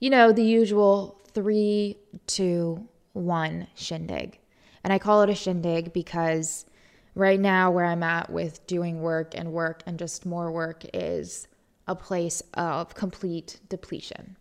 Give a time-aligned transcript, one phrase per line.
[0.00, 4.38] you know, the usual three, two, one shindig.
[4.82, 6.66] And I call it a shindig because
[7.14, 11.48] right now, where I'm at with doing work and work and just more work is
[11.86, 14.36] a place of complete depletion.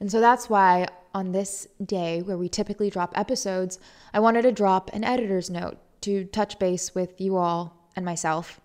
[0.00, 3.78] And so that's why on this day where we typically drop episodes,
[4.12, 8.60] I wanted to drop an editor's note to touch base with you all and myself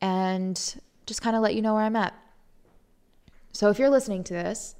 [0.00, 2.14] and just kind of let you know where I'm at.
[3.52, 4.76] So if you're listening to this,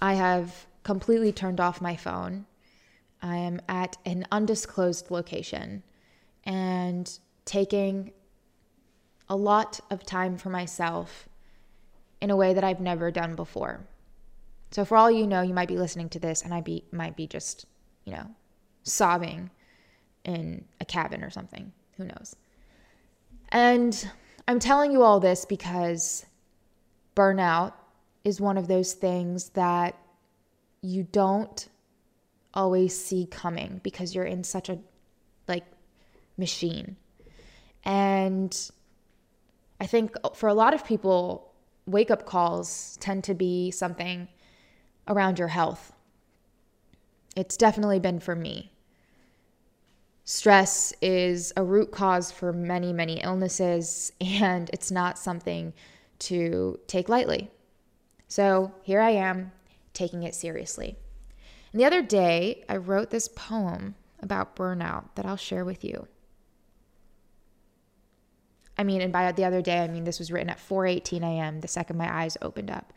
[0.00, 2.46] I have completely turned off my phone.
[3.20, 5.82] I am at an undisclosed location
[6.44, 8.12] and taking
[9.28, 11.28] a lot of time for myself
[12.20, 13.86] in a way that I've never done before.
[14.70, 17.16] So for all you know, you might be listening to this and I be might
[17.16, 17.66] be just,
[18.04, 18.26] you know,
[18.82, 19.50] sobbing
[20.24, 21.72] in a cabin or something.
[21.96, 22.36] Who knows?
[23.50, 24.10] And
[24.46, 26.26] I'm telling you all this because
[27.16, 27.72] burnout
[28.28, 29.96] is one of those things that
[30.82, 31.68] you don't
[32.54, 34.78] always see coming because you're in such a
[35.48, 35.64] like
[36.36, 36.96] machine.
[37.84, 38.56] And
[39.80, 41.52] I think for a lot of people,
[41.86, 44.28] wake up calls tend to be something
[45.08, 45.92] around your health.
[47.34, 48.72] It's definitely been for me.
[50.24, 55.72] Stress is a root cause for many, many illnesses, and it's not something
[56.18, 57.50] to take lightly.
[58.28, 59.52] So here I am
[59.94, 60.96] taking it seriously.
[61.72, 66.06] And the other day, I wrote this poem about burnout that I'll share with you.
[68.76, 71.60] I mean, and by the other day, I mean this was written at 4:18 a.m.
[71.60, 72.92] the second my eyes opened up.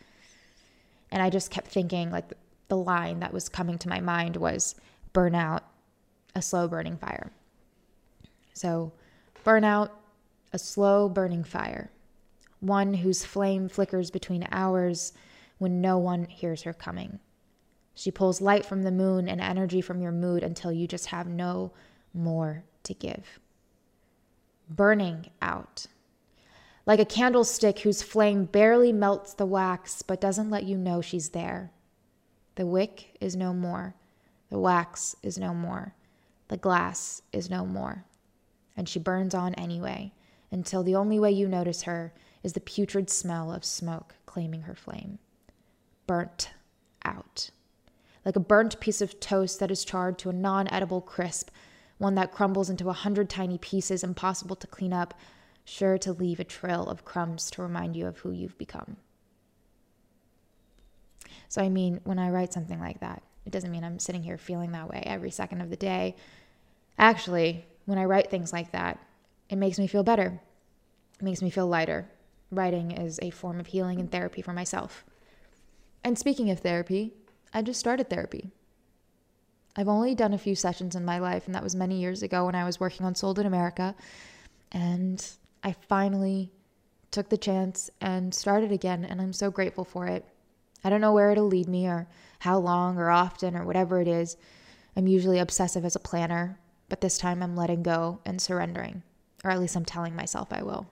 [1.09, 2.31] And I just kept thinking, like,
[2.67, 4.75] the line that was coming to my mind was
[5.13, 5.61] burnout,
[6.35, 7.31] a slow burning fire.
[8.53, 8.93] So,
[9.43, 9.89] burnout,
[10.53, 11.89] a slow burning fire,
[12.61, 15.11] one whose flame flickers between hours
[15.57, 17.19] when no one hears her coming.
[17.93, 21.27] She pulls light from the moon and energy from your mood until you just have
[21.27, 21.73] no
[22.13, 23.39] more to give.
[24.69, 25.87] Burning out
[26.85, 31.29] like a candlestick whose flame barely melts the wax but doesn't let you know she's
[31.29, 31.71] there.
[32.55, 33.95] The wick is no more.
[34.49, 35.93] The wax is no more.
[36.47, 38.05] The glass is no more.
[38.75, 40.11] And she burns on anyway,
[40.49, 42.13] until the only way you notice her
[42.43, 45.19] is the putrid smell of smoke claiming her flame.
[46.07, 46.51] Burnt
[47.03, 47.49] out.
[48.25, 51.49] Like a burnt piece of toast that is charred to a non edible crisp,
[51.97, 55.13] one that crumbles into a hundred tiny pieces impossible to clean up
[55.63, 58.97] sure to leave a trail of crumbs to remind you of who you've become.
[61.47, 64.37] So, I mean, when I write something like that, it doesn't mean I'm sitting here
[64.37, 66.15] feeling that way every second of the day.
[66.97, 68.99] Actually, when I write things like that,
[69.49, 70.39] it makes me feel better.
[71.19, 72.07] It makes me feel lighter.
[72.51, 75.05] Writing is a form of healing and therapy for myself.
[76.03, 77.13] And speaking of therapy,
[77.53, 78.51] I just started therapy.
[79.75, 82.45] I've only done a few sessions in my life, and that was many years ago
[82.45, 83.95] when I was working on Sold in America.
[84.71, 85.25] And
[85.63, 86.51] I finally
[87.09, 90.25] took the chance and started again, and I'm so grateful for it.
[90.83, 92.07] I don't know where it'll lead me or
[92.39, 94.35] how long or often or whatever it is.
[94.97, 99.03] I'm usually obsessive as a planner, but this time I'm letting go and surrendering,
[99.43, 100.89] or at least I'm telling myself I will.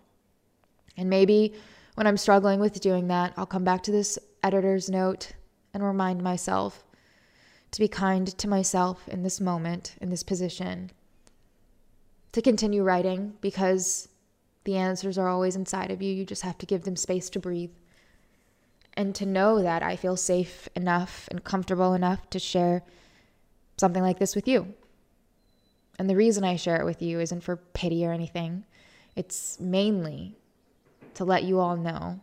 [1.00, 1.54] And maybe
[1.96, 5.32] when I'm struggling with doing that, I'll come back to this editor's note
[5.74, 6.84] and remind myself
[7.72, 10.92] to be kind to myself in this moment, in this position,
[12.34, 14.10] to continue writing because
[14.66, 16.14] the answers are always inside of you.
[16.14, 17.72] You just have to give them space to breathe.
[18.96, 22.84] And to know that I feel safe enough and comfortable enough to share
[23.78, 24.74] something like this with you.
[25.98, 28.66] And the reason I share it with you isn't for pity or anything,
[29.16, 30.36] it's mainly
[31.20, 32.18] to let you all know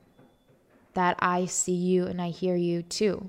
[0.94, 3.28] that I see you and I hear you too.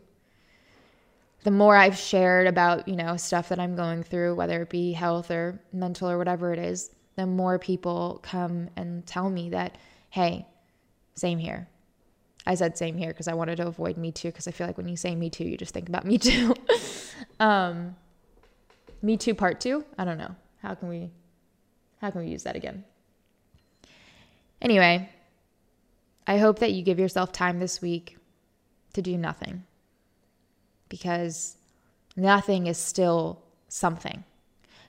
[1.44, 4.94] The more I've shared about, you know, stuff that I'm going through, whether it be
[4.94, 9.78] health or mental or whatever it is, the more people come and tell me that,
[10.10, 10.48] hey,
[11.16, 11.68] same here.
[12.46, 14.78] I said same here because I wanted to avoid me too because I feel like
[14.78, 16.56] when you say me too, you just think about me too.
[17.42, 17.94] um,
[19.02, 19.84] me too part two.
[19.98, 20.34] I don't know.
[20.62, 21.12] How can we
[22.00, 22.86] how can we use that again?
[24.62, 25.10] Anyway,
[26.28, 28.18] I hope that you give yourself time this week
[28.94, 29.64] to do nothing
[30.90, 31.58] because
[32.16, 34.24] nothing is still something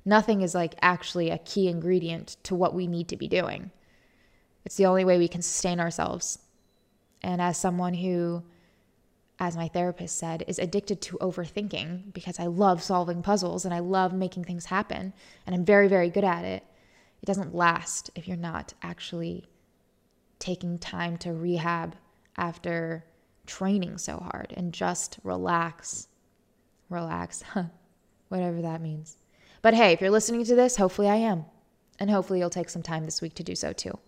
[0.08, 3.70] nothing is like actually a key ingredient to what we need to be doing.
[4.64, 6.38] It's the only way we can sustain ourselves.
[7.22, 8.42] And as someone who,
[9.38, 13.80] as my therapist said, is addicted to overthinking because I love solving puzzles and I
[13.80, 15.12] love making things happen
[15.46, 16.64] and I'm very, very good at it,
[17.20, 19.44] it doesn't last if you're not actually
[20.38, 21.96] taking time to rehab
[22.36, 23.04] after
[23.46, 26.08] training so hard and just relax.
[26.90, 27.42] Relax,
[28.28, 29.16] whatever that means.
[29.60, 31.44] But hey, if you're listening to this, hopefully I am.
[31.98, 33.98] And hopefully you'll take some time this week to do so too.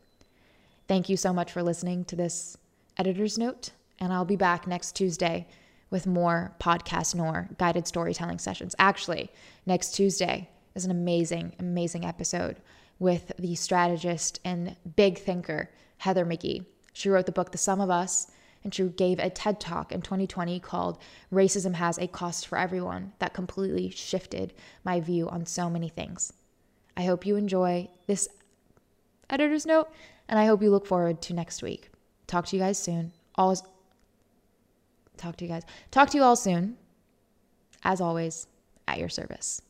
[0.86, 2.56] Thank you so much for listening to this
[2.96, 3.70] editor's note.
[3.98, 5.46] And I'll be back next Tuesday
[5.90, 8.74] with more Podcast Noor guided storytelling sessions.
[8.78, 9.30] Actually,
[9.66, 12.56] next Tuesday is an amazing, amazing episode
[13.00, 16.66] with the strategist and big thinker, Heather McGhee.
[16.92, 18.30] She wrote the book The Sum of Us,
[18.62, 20.98] and she gave a TED talk in 2020 called
[21.32, 24.52] Racism Has a Cost for Everyone that completely shifted
[24.84, 26.34] my view on so many things.
[26.96, 28.28] I hope you enjoy this
[29.30, 29.90] editor's note,
[30.28, 31.90] and I hope you look forward to next week.
[32.26, 33.12] Talk to you guys soon.
[33.34, 33.62] Always
[35.16, 35.62] talk to you guys.
[35.90, 36.76] Talk to you all soon.
[37.82, 38.46] As always,
[38.86, 39.62] at your service.